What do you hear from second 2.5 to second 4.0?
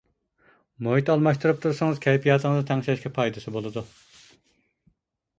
تەڭشەشكە پايدىسى بولىدۇ.